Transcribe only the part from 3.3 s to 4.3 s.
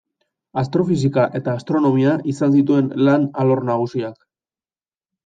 alor nagusiak.